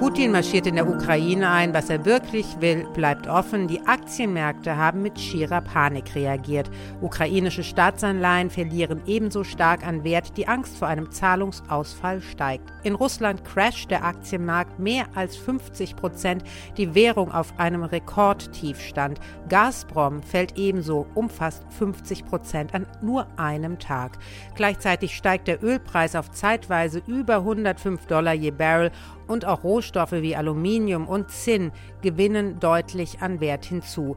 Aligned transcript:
Putin 0.00 0.32
marschiert 0.32 0.66
in 0.66 0.76
der 0.76 0.88
Ukraine 0.88 1.50
ein. 1.50 1.74
Was 1.74 1.90
er 1.90 2.06
wirklich 2.06 2.46
will, 2.58 2.86
bleibt 2.94 3.28
offen. 3.28 3.68
Die 3.68 3.86
Aktienmärkte 3.86 4.74
haben 4.78 5.02
mit 5.02 5.20
schierer 5.20 5.60
Panik 5.60 6.14
reagiert. 6.14 6.70
Ukrainische 7.02 7.62
Staatsanleihen 7.62 8.48
verlieren 8.48 9.02
ebenso 9.06 9.44
stark 9.44 9.86
an 9.86 10.02
Wert. 10.02 10.38
Die 10.38 10.48
Angst 10.48 10.78
vor 10.78 10.88
einem 10.88 11.10
Zahlungsausfall 11.10 12.22
steigt. 12.22 12.72
In 12.82 12.94
Russland 12.94 13.44
crasht 13.44 13.90
der 13.90 14.02
Aktienmarkt 14.02 14.78
mehr 14.78 15.04
als 15.14 15.36
50 15.36 15.96
Prozent. 15.96 16.44
Die 16.78 16.94
Währung 16.94 17.30
auf 17.30 17.52
einem 17.58 17.82
Rekordtiefstand. 17.82 19.20
Gazprom 19.50 20.22
fällt 20.22 20.56
ebenso 20.56 21.08
um 21.14 21.28
fast 21.28 21.62
50 21.74 22.24
Prozent 22.24 22.74
an 22.74 22.86
nur 23.02 23.26
einem 23.36 23.78
Tag. 23.78 24.12
Gleichzeitig 24.54 25.14
steigt 25.14 25.46
der 25.46 25.62
Ölpreis 25.62 26.16
auf 26.16 26.30
zeitweise 26.30 27.02
über 27.06 27.36
105 27.36 28.06
Dollar 28.06 28.32
je 28.32 28.50
Barrel 28.50 28.90
und 29.30 29.46
auch 29.46 29.64
Rohstoffe 29.64 30.12
wie 30.12 30.36
Aluminium 30.36 31.08
und 31.08 31.30
Zinn 31.30 31.72
gewinnen 32.02 32.58
deutlich 32.60 33.22
an 33.22 33.40
Wert 33.40 33.64
hinzu. 33.64 34.16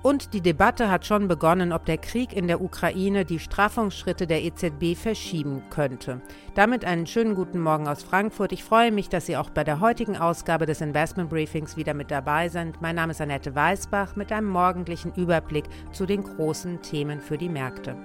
Und 0.00 0.32
die 0.32 0.40
Debatte 0.40 0.90
hat 0.90 1.06
schon 1.06 1.26
begonnen, 1.26 1.72
ob 1.72 1.84
der 1.84 1.98
Krieg 1.98 2.32
in 2.32 2.46
der 2.46 2.62
Ukraine 2.62 3.24
die 3.24 3.40
Straffungsschritte 3.40 4.28
der 4.28 4.44
EZB 4.44 4.96
verschieben 4.96 5.64
könnte. 5.70 6.20
Damit 6.54 6.84
einen 6.84 7.06
schönen 7.06 7.34
guten 7.34 7.60
Morgen 7.60 7.88
aus 7.88 8.04
Frankfurt. 8.04 8.52
Ich 8.52 8.62
freue 8.62 8.92
mich, 8.92 9.08
dass 9.08 9.26
Sie 9.26 9.36
auch 9.36 9.50
bei 9.50 9.64
der 9.64 9.80
heutigen 9.80 10.16
Ausgabe 10.16 10.66
des 10.66 10.80
Investment 10.80 11.30
Briefings 11.30 11.76
wieder 11.76 11.94
mit 11.94 12.12
dabei 12.12 12.48
sind. 12.48 12.80
Mein 12.80 12.94
Name 12.94 13.10
ist 13.10 13.20
Annette 13.20 13.54
Weißbach 13.54 14.14
mit 14.14 14.30
einem 14.30 14.48
morgendlichen 14.48 15.12
Überblick 15.14 15.64
zu 15.92 16.06
den 16.06 16.22
großen 16.22 16.80
Themen 16.80 17.20
für 17.20 17.36
die 17.36 17.48
Märkte. 17.48 17.96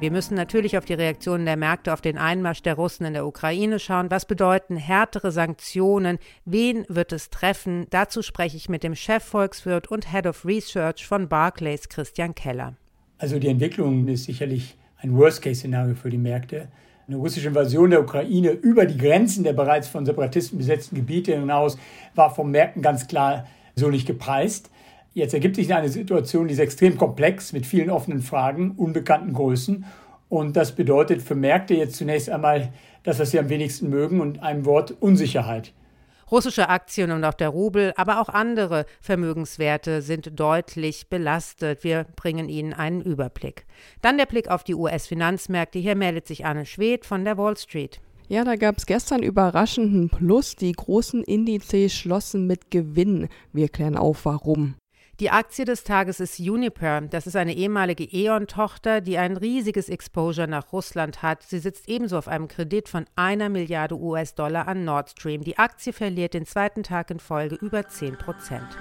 Wir 0.00 0.12
müssen 0.12 0.36
natürlich 0.36 0.78
auf 0.78 0.84
die 0.84 0.94
Reaktionen 0.94 1.44
der 1.44 1.56
Märkte 1.56 1.92
auf 1.92 2.00
den 2.00 2.18
Einmarsch 2.18 2.62
der 2.62 2.74
Russen 2.74 3.04
in 3.04 3.14
der 3.14 3.26
Ukraine 3.26 3.80
schauen. 3.80 4.12
Was 4.12 4.26
bedeuten 4.26 4.76
härtere 4.76 5.32
Sanktionen? 5.32 6.18
Wen 6.44 6.84
wird 6.88 7.12
es 7.12 7.30
treffen? 7.30 7.86
Dazu 7.90 8.22
spreche 8.22 8.56
ich 8.56 8.68
mit 8.68 8.84
dem 8.84 8.94
Chefvolkswirt 8.94 9.88
und 9.88 10.12
Head 10.12 10.28
of 10.28 10.44
Research 10.44 11.04
von 11.04 11.28
Barclays, 11.28 11.88
Christian 11.88 12.36
Keller. 12.36 12.76
Also 13.18 13.40
die 13.40 13.48
Entwicklung 13.48 14.06
ist 14.06 14.24
sicherlich 14.24 14.76
ein 14.98 15.16
Worst-Case-Szenario 15.16 15.96
für 15.96 16.10
die 16.10 16.18
Märkte. 16.18 16.68
Eine 17.08 17.16
russische 17.16 17.48
Invasion 17.48 17.90
der 17.90 18.00
Ukraine 18.00 18.50
über 18.50 18.86
die 18.86 18.98
Grenzen 18.98 19.42
der 19.42 19.52
bereits 19.52 19.88
von 19.88 20.06
Separatisten 20.06 20.58
besetzten 20.58 20.94
Gebiete 20.94 21.32
hinaus 21.32 21.76
war 22.14 22.32
vom 22.32 22.52
Märkten 22.52 22.82
ganz 22.82 23.08
klar 23.08 23.48
so 23.74 23.90
nicht 23.90 24.06
gepreist. 24.06 24.70
Jetzt 25.18 25.34
ergibt 25.34 25.56
sich 25.56 25.74
eine 25.74 25.88
Situation, 25.88 26.46
die 26.46 26.54
ist 26.54 26.60
extrem 26.60 26.96
komplex 26.96 27.52
mit 27.52 27.66
vielen 27.66 27.90
offenen 27.90 28.22
Fragen, 28.22 28.70
unbekannten 28.76 29.32
Größen. 29.32 29.84
Und 30.28 30.56
das 30.56 30.76
bedeutet 30.76 31.22
für 31.22 31.34
Märkte 31.34 31.74
jetzt 31.74 31.96
zunächst 31.96 32.30
einmal 32.30 32.72
das, 33.02 33.18
was 33.18 33.32
sie 33.32 33.40
am 33.40 33.48
wenigsten 33.48 33.90
mögen 33.90 34.20
und 34.20 34.44
einem 34.44 34.64
Wort 34.64 34.94
Unsicherheit. 35.00 35.72
Russische 36.30 36.68
Aktien 36.68 37.10
und 37.10 37.24
auch 37.24 37.34
der 37.34 37.48
Rubel, 37.48 37.92
aber 37.96 38.20
auch 38.20 38.28
andere 38.28 38.86
Vermögenswerte 39.00 40.02
sind 40.02 40.38
deutlich 40.38 41.08
belastet. 41.08 41.82
Wir 41.82 42.06
bringen 42.14 42.48
Ihnen 42.48 42.72
einen 42.72 43.02
Überblick. 43.02 43.66
Dann 44.00 44.18
der 44.18 44.26
Blick 44.26 44.46
auf 44.48 44.62
die 44.62 44.76
US-Finanzmärkte. 44.76 45.80
Hier 45.80 45.96
meldet 45.96 46.28
sich 46.28 46.46
Anne 46.46 46.64
Schwedt 46.64 47.04
von 47.04 47.24
der 47.24 47.36
Wall 47.36 47.56
Street. 47.56 48.00
Ja, 48.28 48.44
da 48.44 48.54
gab 48.54 48.76
es 48.78 48.86
gestern 48.86 49.24
überraschenden 49.24 50.10
Plus. 50.10 50.54
Die 50.54 50.70
großen 50.70 51.24
Indizes 51.24 51.92
schlossen 51.92 52.46
mit 52.46 52.70
Gewinn. 52.70 53.28
Wir 53.52 53.68
klären 53.68 53.96
auf, 53.96 54.24
warum. 54.24 54.76
Die 55.20 55.30
Aktie 55.30 55.64
des 55.64 55.82
Tages 55.82 56.20
ist 56.20 56.38
Uniper. 56.38 57.00
Das 57.00 57.26
ist 57.26 57.34
eine 57.34 57.52
ehemalige 57.52 58.04
E.ON-Tochter, 58.04 59.00
die 59.00 59.18
ein 59.18 59.36
riesiges 59.36 59.88
Exposure 59.88 60.46
nach 60.46 60.72
Russland 60.72 61.22
hat. 61.22 61.42
Sie 61.42 61.58
sitzt 61.58 61.88
ebenso 61.88 62.16
auf 62.16 62.28
einem 62.28 62.46
Kredit 62.46 62.88
von 62.88 63.04
einer 63.16 63.48
Milliarde 63.48 63.96
US-Dollar 63.98 64.68
an 64.68 64.84
Nord 64.84 65.10
Stream. 65.10 65.42
Die 65.42 65.58
Aktie 65.58 65.92
verliert 65.92 66.34
den 66.34 66.46
zweiten 66.46 66.84
Tag 66.84 67.10
in 67.10 67.18
Folge 67.18 67.56
über 67.56 67.88
10 67.88 68.16
Prozent. 68.16 68.78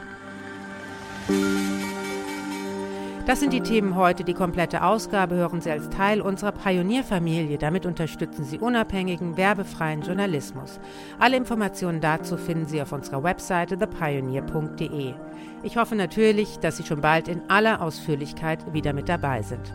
Das 3.28 3.42
sind 3.42 3.52
die 3.52 3.60
Themen 3.60 3.98
heute. 3.98 4.24
Die 4.24 4.34
komplette 4.34 4.84
Ausgabe 4.84 5.36
hören 5.36 5.60
Sie 5.60 5.70
als 5.70 5.90
Teil 5.90 6.22
unserer 6.22 6.54
Pionierfamilie. 6.54 7.58
Damit 7.58 7.86
unterstützen 7.86 8.46
Sie 8.46 8.58
unabhängigen, 8.58 9.36
werbefreien 9.36 10.02
Journalismus. 10.02 10.80
Alle 11.20 11.36
Informationen 11.36 12.00
dazu 12.00 12.38
finden 12.38 12.68
Sie 12.68 12.82
auf 12.82 12.94
unserer 12.94 13.24
Webseite 13.24 13.78
thepioneer.de. 13.78 15.14
Ich 15.62 15.76
hoffe 15.76 15.98
natürlich, 15.98 16.60
dass 16.60 16.78
Sie 16.78 16.86
schon 16.86 17.02
bald 17.02 17.28
in 17.28 17.42
aller 17.50 17.82
Ausführlichkeit 17.82 18.74
wieder 18.74 18.94
mit 18.94 19.10
dabei 19.10 19.42
sind. 19.42 19.74